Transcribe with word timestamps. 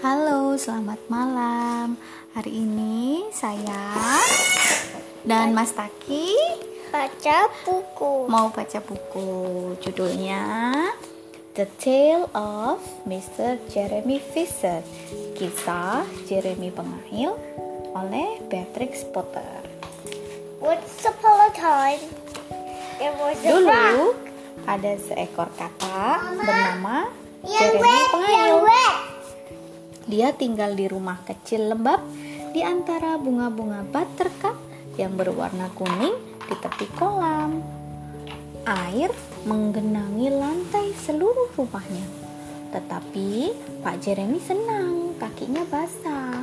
Halo, 0.00 0.56
selamat 0.56 0.96
malam. 1.06 2.00
Hari 2.32 2.64
ini 2.64 3.28
saya 3.30 4.16
dan 5.22 5.52
Mas 5.52 5.76
Taki 5.76 6.32
baca 6.88 7.38
buku. 7.62 8.24
mau 8.26 8.48
baca 8.48 8.78
buku. 8.80 9.28
Judulnya 9.84 10.42
The 11.52 11.66
Tale 11.76 12.26
of 12.32 12.80
Mr. 13.04 13.60
Jeremy 13.68 14.22
Fisher. 14.22 14.80
Kisah 15.36 16.08
Jeremy 16.24 16.72
Pengail 16.72 17.36
oleh 17.92 18.40
Beatrix 18.48 19.04
Potter. 19.04 19.60
Once 20.60 21.04
upon 21.04 21.48
a 21.48 21.50
time, 21.52 22.02
there 22.96 23.12
was 23.16 23.36
a 23.40 23.48
Dulu 23.48 23.68
rock. 23.68 24.16
ada 24.64 24.92
seekor 24.96 25.48
katak 25.56 26.20
bernama 26.40 27.08
Jeremy 27.42 28.00
Pengail. 28.12 28.56
Dia 30.10 30.34
tinggal 30.34 30.74
di 30.74 30.90
rumah 30.90 31.22
kecil 31.22 31.70
lembab 31.70 32.02
di 32.50 32.66
antara 32.66 33.14
bunga-bunga 33.14 33.86
buttercup 33.94 34.58
yang 34.98 35.14
berwarna 35.14 35.70
kuning 35.78 36.18
di 36.50 36.54
tepi 36.58 36.90
kolam. 36.98 37.62
Air 38.66 39.14
menggenangi 39.46 40.34
lantai 40.34 40.90
seluruh 41.06 41.54
rumahnya. 41.54 42.02
Tetapi 42.74 43.54
Pak 43.86 43.96
Jeremy 44.02 44.42
senang 44.42 45.14
kakinya 45.22 45.62
basah. 45.70 46.42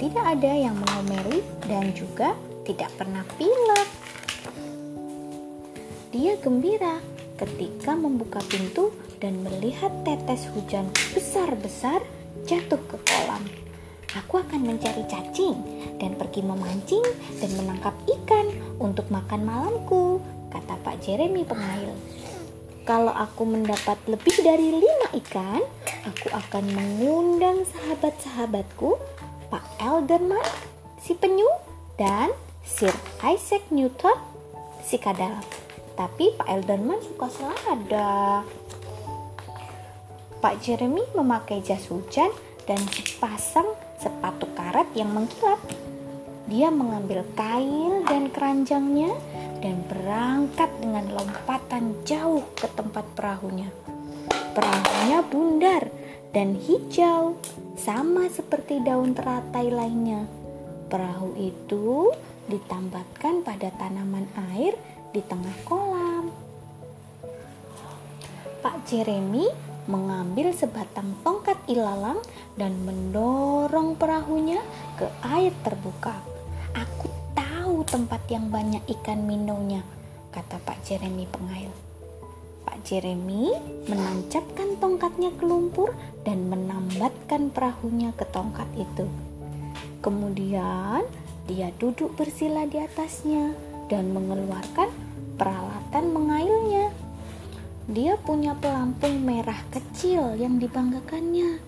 Tidak 0.00 0.24
ada 0.24 0.52
yang 0.56 0.80
mengomeli 0.80 1.44
dan 1.68 1.92
juga 1.92 2.32
tidak 2.64 2.96
pernah 2.96 3.28
pilek. 3.36 3.88
Dia 6.16 6.40
gembira 6.40 6.96
ketika 7.36 7.92
membuka 7.92 8.40
pintu 8.48 8.88
dan 9.20 9.44
melihat 9.44 9.92
tetes 10.00 10.48
hujan 10.56 10.88
besar-besar 11.12 12.00
jatuh 12.46 12.78
ke 12.86 12.96
kolam. 13.02 13.42
Aku 14.16 14.40
akan 14.40 14.64
mencari 14.64 15.04
cacing 15.10 15.58
dan 16.00 16.16
pergi 16.16 16.40
memancing 16.40 17.04
dan 17.36 17.50
menangkap 17.58 17.92
ikan 18.06 18.48
untuk 18.80 19.04
makan 19.12 19.44
malamku, 19.44 20.24
kata 20.48 20.78
Pak 20.80 21.04
Jeremy 21.04 21.44
pengail. 21.44 21.92
Kalau 22.86 23.10
aku 23.10 23.42
mendapat 23.44 23.98
lebih 24.06 24.46
dari 24.46 24.78
lima 24.78 25.08
ikan, 25.26 25.60
aku 26.06 26.30
akan 26.30 26.64
mengundang 26.70 27.66
sahabat-sahabatku, 27.66 28.94
Pak 29.50 29.66
Elderman, 29.82 30.46
si 31.02 31.18
penyu, 31.18 31.50
dan 31.98 32.30
Sir 32.62 32.94
Isaac 33.26 33.66
Newton, 33.74 34.14
si 34.86 35.02
kadal. 35.02 35.34
Tapi 35.98 36.30
Pak 36.38 36.46
Elderman 36.46 37.02
suka 37.02 37.26
selada. 37.26 38.46
Pak 40.36 40.60
Jeremy 40.60 41.02
memakai 41.16 41.64
jas 41.64 41.88
hujan 41.88 42.28
dan 42.68 42.76
sepasang 42.92 43.66
sepatu 43.96 44.44
karet 44.52 44.86
yang 44.92 45.08
mengkilap. 45.16 45.56
Dia 46.46 46.70
mengambil 46.70 47.26
kail 47.34 48.06
dan 48.06 48.30
keranjangnya 48.30 49.10
dan 49.64 49.82
berangkat 49.88 50.70
dengan 50.78 51.10
lompatan 51.10 51.96
jauh 52.06 52.44
ke 52.54 52.68
tempat 52.76 53.02
perahunya. 53.16 53.72
Perahunya 54.54 55.18
bundar 55.26 55.88
dan 56.30 56.54
hijau, 56.54 57.40
sama 57.80 58.28
seperti 58.28 58.84
daun 58.84 59.16
teratai 59.16 59.72
lainnya. 59.72 60.28
Perahu 60.86 61.34
itu 61.40 62.12
ditambatkan 62.46 63.42
pada 63.42 63.72
tanaman 63.74 64.28
air 64.54 64.76
di 65.10 65.24
tengah 65.24 65.56
kolam. 65.66 66.30
Pak 68.62 68.86
Jeremy 68.86 69.75
mengambil 69.86 70.50
sebatang 70.54 71.14
tongkat 71.22 71.58
ilalang 71.70 72.18
dan 72.58 72.74
mendorong 72.82 73.94
perahunya 73.98 74.62
ke 74.98 75.06
air 75.26 75.54
terbuka. 75.62 76.14
Aku 76.74 77.08
tahu 77.34 77.86
tempat 77.86 78.22
yang 78.30 78.50
banyak 78.50 78.82
ikan 79.00 79.24
minnow-nya, 79.24 79.82
kata 80.34 80.58
Pak 80.62 80.82
Jeremy 80.86 81.26
pengail. 81.30 81.72
Pak 82.66 82.82
Jeremy 82.82 83.54
menancapkan 83.86 84.74
tongkatnya 84.82 85.30
ke 85.38 85.46
lumpur 85.46 85.94
dan 86.26 86.50
menambatkan 86.50 87.54
perahunya 87.54 88.10
ke 88.18 88.26
tongkat 88.34 88.66
itu. 88.74 89.06
Kemudian 90.02 91.06
dia 91.46 91.70
duduk 91.78 92.18
bersila 92.18 92.66
di 92.66 92.82
atasnya 92.82 93.54
dan 93.86 94.10
mengeluarkan 94.10 94.90
peralatan 95.38 96.04
mengailnya. 96.10 97.05
Dia 97.86 98.18
punya 98.18 98.50
pelampung 98.58 99.22
merah 99.22 99.62
kecil 99.70 100.34
yang 100.34 100.58
dibanggakannya. 100.58 101.62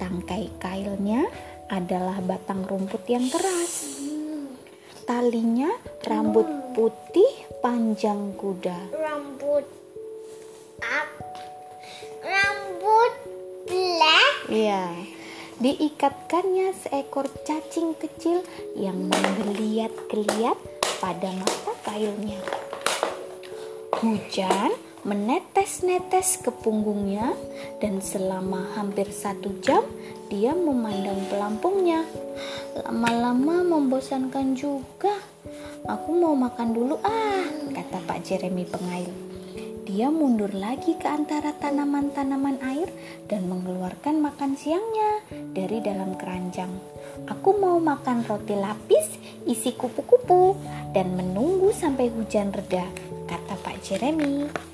Tangkai 0.00 0.48
kailnya 0.56 1.28
adalah 1.68 2.16
batang 2.24 2.64
rumput 2.64 3.04
yang 3.04 3.28
keras. 3.28 4.00
Talinya 5.04 5.68
rambut 6.08 6.48
putih 6.72 7.28
panjang 7.60 8.32
kuda. 8.40 8.88
Rambut 8.88 9.68
up. 10.80 11.08
Rambut 12.24 13.12
black. 13.68 14.34
Iya. 14.48 14.96
Diikatkannya 15.60 16.72
seekor 16.72 17.28
cacing 17.44 17.92
kecil 18.00 18.40
yang 18.80 19.12
menggeliat-geliat 19.12 20.56
pada 21.04 21.36
mata 21.36 21.72
kailnya. 21.84 22.40
Hujan 24.00 24.72
menetes-netes 25.04 26.44
ke 26.44 26.52
punggungnya 26.52 27.32
dan 27.80 28.04
selama 28.04 28.76
hampir 28.76 29.08
satu 29.08 29.48
jam 29.64 29.80
dia 30.28 30.52
memandang 30.52 31.24
pelampungnya. 31.32 32.04
Lama-lama 32.86 33.66
membosankan 33.66 34.54
juga. 34.54 35.12
Aku 35.88 36.12
mau 36.12 36.36
makan 36.36 36.76
dulu 36.76 37.00
ah, 37.00 37.44
kata 37.72 38.04
Pak 38.04 38.20
Jeremy 38.22 38.68
pengail. 38.68 39.30
Dia 39.90 40.06
mundur 40.06 40.54
lagi 40.54 40.94
ke 40.94 41.08
antara 41.10 41.50
tanaman-tanaman 41.50 42.62
air 42.62 42.86
dan 43.26 43.50
mengeluarkan 43.50 44.22
makan 44.22 44.54
siangnya 44.54 45.26
dari 45.50 45.82
dalam 45.82 46.14
keranjang. 46.14 46.70
Aku 47.26 47.58
mau 47.58 47.74
makan 47.82 48.22
roti 48.22 48.54
lapis 48.54 49.18
isi 49.50 49.74
kupu-kupu 49.74 50.54
dan 50.94 51.18
menunggu 51.18 51.74
sampai 51.74 52.06
hujan 52.06 52.54
reda, 52.54 52.86
kata 53.26 53.54
Pak 53.66 53.76
Jeremy. 53.82 54.69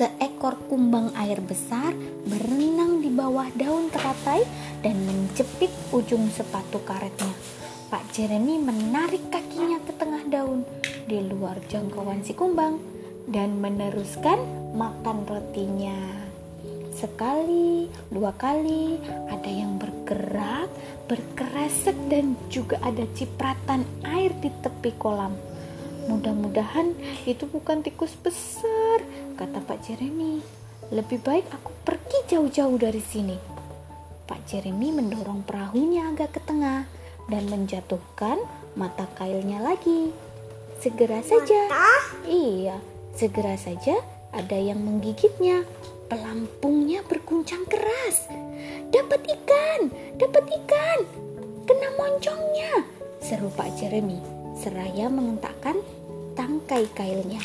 Seekor 0.00 0.56
kumbang 0.72 1.12
air 1.12 1.44
besar 1.44 1.92
berenang 2.24 3.04
di 3.04 3.12
bawah 3.12 3.52
daun 3.52 3.92
teratai 3.92 4.48
dan 4.80 4.96
menjepit 5.04 5.68
ujung 5.92 6.24
sepatu 6.32 6.80
karetnya. 6.88 7.28
Pak 7.92 8.08
Jeremy 8.08 8.56
menarik 8.56 9.28
kakinya 9.28 9.76
ke 9.84 9.92
tengah 10.00 10.24
daun 10.24 10.64
di 11.04 11.20
luar 11.20 11.60
jangkauan 11.68 12.24
si 12.24 12.32
kumbang 12.32 12.80
dan 13.28 13.60
meneruskan 13.60 14.40
makan 14.72 15.28
rotinya. 15.28 16.00
Sekali, 16.96 17.92
dua 18.08 18.32
kali, 18.40 18.96
ada 19.28 19.52
yang 19.52 19.76
bergerak, 19.76 20.72
berkeresek 21.12 22.00
dan 22.08 22.40
juga 22.48 22.80
ada 22.80 23.04
cipratan 23.12 23.84
air 24.08 24.32
di 24.40 24.48
tepi 24.64 24.96
kolam. 24.96 25.36
Mudah-mudahan 26.08 26.96
itu 27.28 27.44
bukan 27.44 27.84
tikus 27.84 28.16
besar, 28.16 29.04
kata 29.40 29.64
Pak 29.64 29.88
Jeremy. 29.88 30.44
Lebih 30.92 31.24
baik 31.24 31.48
aku 31.48 31.72
pergi 31.80 32.18
jauh-jauh 32.28 32.76
dari 32.76 33.00
sini. 33.00 33.40
Pak 34.28 34.44
Jeremy 34.44 34.92
mendorong 34.92 35.48
perahunya 35.48 36.12
agak 36.12 36.36
ke 36.36 36.40
tengah 36.44 36.84
dan 37.32 37.48
menjatuhkan 37.48 38.36
mata 38.76 39.08
kailnya 39.16 39.64
lagi. 39.64 40.12
Segera 40.84 41.24
saja. 41.24 41.72
Iya, 42.28 42.84
segera 43.16 43.56
saja 43.56 43.96
ada 44.36 44.60
yang 44.60 44.84
menggigitnya. 44.84 45.64
Pelampungnya 46.12 47.00
berguncang 47.06 47.64
keras. 47.64 48.28
Dapat 48.92 49.24
ikan, 49.24 49.80
dapat 50.20 50.44
ikan. 50.62 50.98
Kena 51.64 51.88
moncongnya, 51.96 52.82
seru 53.22 53.46
Pak 53.54 53.78
Jeremy 53.78 54.18
seraya 54.58 55.06
mengentakkan 55.06 55.78
tangkai 56.34 56.90
kailnya. 56.98 57.40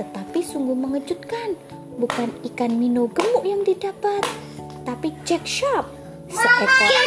Tetapi 0.00 0.29
sungguh 0.44 0.76
mengejutkan, 0.76 1.56
bukan 1.96 2.32
ikan 2.52 2.76
minnow 2.76 3.08
gemuk 3.12 3.44
yang 3.44 3.62
didapat, 3.64 4.24
tapi 4.84 5.12
Jack 5.24 5.44
Sharp, 5.44 5.88
seekor 6.30 6.68
ikan 6.68 7.06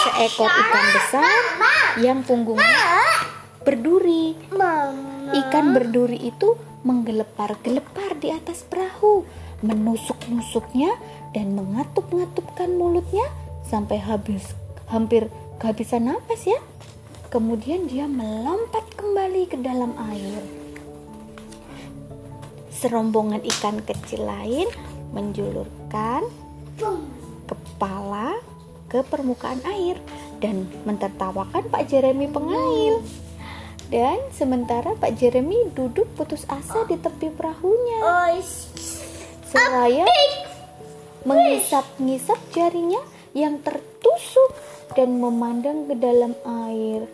seekor 0.00 0.50
ikan 0.50 0.86
besar 0.96 1.40
yang 2.00 2.18
punggungnya 2.24 3.04
berduri. 3.64 4.34
Ikan 5.30 5.76
berduri 5.76 6.18
itu 6.26 6.58
menggelepar-gelepar 6.82 8.18
di 8.18 8.34
atas 8.34 8.66
perahu, 8.66 9.22
menusuk-nusuknya 9.62 10.96
dan 11.36 11.54
ngatup-ngatupkan 11.54 12.74
mulutnya 12.74 13.28
sampai 13.68 14.02
habis 14.02 14.56
hampir 14.90 15.30
kehabisan 15.62 16.10
napas 16.10 16.48
ya. 16.48 16.58
Kemudian 17.30 17.86
dia 17.86 18.10
melompat 18.10 18.82
kembali 18.98 19.46
ke 19.46 19.54
dalam 19.62 19.94
air. 20.10 20.59
Serombongan 22.80 23.44
ikan 23.44 23.84
kecil 23.84 24.24
lain 24.24 24.64
menjulurkan 25.12 26.24
kepala 27.44 28.40
ke 28.88 29.04
permukaan 29.04 29.60
air 29.68 30.00
dan 30.40 30.64
mentertawakan 30.88 31.68
Pak 31.68 31.84
Jeremy 31.92 32.32
pengail. 32.32 33.04
Dan 33.92 34.16
sementara 34.32 34.96
Pak 34.96 35.18
Jeremy 35.20 35.68
duduk 35.76 36.08
putus 36.16 36.48
asa 36.48 36.88
di 36.88 36.96
tepi 36.96 37.28
perahunya. 37.28 38.00
Seraya 39.44 40.08
mengisap-ngisap 41.28 42.38
jarinya 42.54 43.02
yang 43.36 43.60
tertusuk 43.60 44.56
dan 44.96 45.20
memandang 45.20 45.84
ke 45.84 45.94
dalam 46.00 46.32
air. 46.46 47.04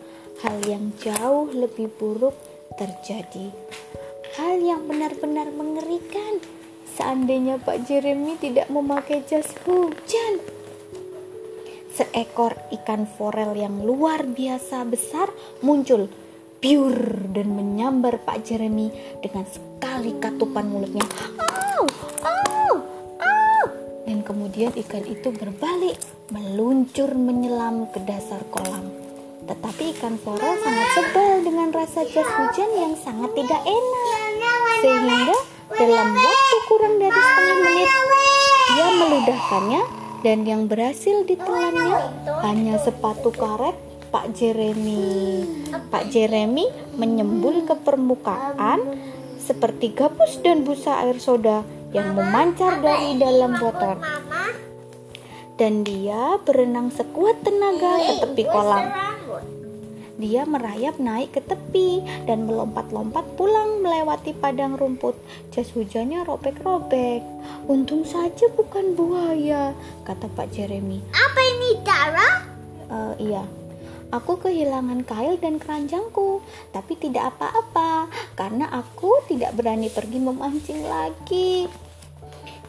Hal 0.45 0.57
yang 0.69 0.93
jauh 1.01 1.49
lebih 1.49 1.89
buruk 1.97 2.37
terjadi. 2.77 3.49
Hal 4.37 4.61
yang 4.61 4.85
benar-benar 4.85 5.49
mengerikan. 5.49 6.37
Seandainya 6.93 7.57
Pak 7.57 7.89
Jeremy 7.89 8.37
tidak 8.37 8.69
memakai 8.69 9.25
jas 9.25 9.49
hujan. 9.65 10.37
Seekor 11.97 12.53
ikan 12.69 13.09
forel 13.09 13.57
yang 13.57 13.81
luar 13.81 14.29
biasa 14.29 14.85
besar 14.85 15.33
muncul 15.65 16.05
biur 16.61 17.33
dan 17.33 17.49
menyambar 17.49 18.21
Pak 18.21 18.45
Jeremy 18.45 18.93
dengan 19.25 19.49
sekali 19.49 20.13
katupan 20.21 20.69
mulutnya. 20.69 21.05
Au, 21.41 21.89
au, 22.21 22.71
au. 23.17 23.61
Dan 24.05 24.21
kemudian 24.21 24.69
ikan 24.85 25.01
itu 25.09 25.33
berbalik, 25.33 25.97
meluncur 26.29 27.09
menyelam 27.17 27.89
ke 27.89 28.05
dasar 28.05 28.45
kolam. 28.53 28.85
Tetapi 29.49 29.97
ikan 29.97 30.21
forel 30.21 30.61
sangat 30.61 30.89
sebel 30.93 31.31
dengan 31.41 31.73
rasa 31.73 32.05
jas 32.05 32.29
hujan 32.37 32.69
yang 32.77 32.93
sangat 33.01 33.33
tidak 33.33 33.65
enak. 33.65 34.26
Sehingga 34.77 35.37
dalam 35.73 36.07
waktu 36.13 36.57
kurang 36.69 36.95
dari 37.01 37.17
setengah 37.17 37.57
menit, 37.65 37.89
dia 38.77 38.87
meludahkannya 38.93 39.83
dan 40.21 40.37
yang 40.45 40.61
berhasil 40.69 41.25
ditelannya 41.25 41.97
hanya 42.45 42.75
sepatu 42.81 43.33
karet 43.33 43.73
Pak 44.13 44.37
Jeremy. 44.37 45.43
Pak 45.89 46.13
Jeremy 46.13 46.69
menyembul 46.97 47.65
ke 47.65 47.73
permukaan 47.73 49.01
seperti 49.41 49.95
gabus 49.95 50.41
dan 50.43 50.61
busa 50.67 51.07
air 51.07 51.17
soda 51.17 51.63
yang 51.95 52.13
memancar 52.13 52.77
dari 52.83 53.15
dalam 53.15 53.55
botol. 53.57 53.97
Dan 55.57 55.81
dia 55.81 56.37
berenang 56.45 56.93
sekuat 56.93 57.41
tenaga 57.41 57.97
ke 57.97 58.13
tepi 58.21 58.43
kolam. 58.45 59.06
Dia 60.17 60.49
merayap 60.49 60.97
naik 60.97 61.37
ke 61.37 61.41
tepi 61.45 62.01
dan 62.25 62.49
melompat-lompat 62.49 63.37
pulang 63.37 63.85
melewati 63.85 64.33
padang 64.33 64.73
rumput. 64.73 65.13
Jas 65.53 65.69
hujannya 65.77 66.25
robek-robek. 66.25 67.21
Untung 67.69 68.01
saja 68.01 68.49
bukan 68.57 68.97
buaya, 68.97 69.77
kata 70.09 70.25
Pak 70.33 70.49
Jeremy. 70.57 71.05
Apa 71.13 71.39
ini 71.53 71.69
darah? 71.85 72.35
"Eh, 72.89 73.13
iya, 73.29 73.45
aku 74.09 74.41
kehilangan 74.41 75.05
kail 75.05 75.37
dan 75.37 75.61
keranjangku, 75.61 76.41
tapi 76.73 76.97
tidak 76.97 77.37
apa-apa 77.37 78.09
karena 78.33 78.73
aku 78.73 79.21
tidak 79.29 79.53
berani 79.53 79.93
pergi 79.93 80.17
memancing 80.17 80.81
lagi. 80.81 81.69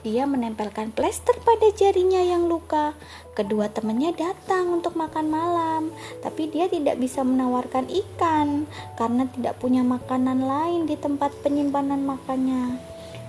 Dia 0.06 0.30
menempelkan 0.30 0.94
plester 0.94 1.34
pada 1.42 1.74
jarinya 1.74 2.22
yang 2.22 2.46
luka. 2.46 2.94
Kedua 3.34 3.66
temannya 3.66 4.14
datang 4.14 4.78
untuk 4.78 4.94
makan 4.94 5.26
malam, 5.26 5.82
tapi 6.22 6.46
dia 6.50 6.70
tidak 6.70 7.02
bisa 7.02 7.26
menawarkan 7.26 7.90
ikan 7.90 8.70
karena 8.94 9.26
tidak 9.34 9.58
punya 9.58 9.82
makanan 9.82 10.46
lain 10.46 10.86
di 10.86 10.94
tempat 10.94 11.34
penyimpanan 11.42 12.06
makannya. 12.06 12.78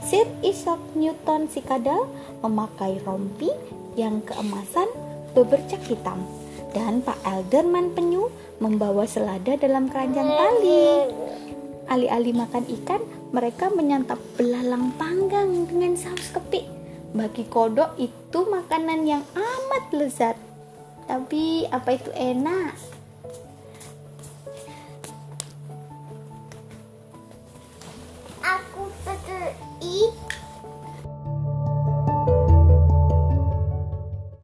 Sir 0.06 0.30
Isaac 0.45 0.80
Newton 0.94 1.50
si 1.50 1.60
kadal 1.60 2.07
memakai 2.45 3.01
rompi 3.04 3.50
yang 4.00 4.24
keemasan 4.24 4.88
bebercak 5.36 5.83
hitam 5.86 6.24
dan 6.71 7.01
Pak 7.01 7.19
Elderman 7.25 7.92
penyu 7.98 8.30
membawa 8.62 9.10
selada 9.10 9.57
dalam 9.57 9.89
keranjang 9.89 10.30
tali. 10.30 10.88
Alih-alih 11.90 12.38
makan 12.38 12.70
ikan, 12.80 13.02
mereka 13.34 13.74
menyantap 13.74 14.22
belalang 14.38 14.94
panggang 15.02 15.66
dengan 15.66 15.98
saus 15.98 16.30
kepik. 16.30 16.70
Bagi 17.18 17.50
kodok 17.50 17.98
itu 17.98 18.46
makanan 18.46 19.10
yang 19.10 19.26
amat 19.34 19.90
lezat. 19.90 20.38
Tapi 21.10 21.66
apa 21.74 21.90
itu 21.98 22.14
enak? 22.14 22.99